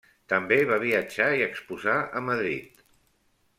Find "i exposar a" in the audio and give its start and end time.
1.41-2.25